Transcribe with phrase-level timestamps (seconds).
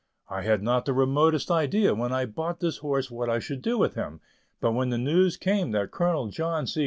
[0.31, 3.77] I had not the remotest idea, when I bought this horse, what I should do
[3.77, 4.19] with him;
[4.59, 6.79] but when the news came that Colonel John C.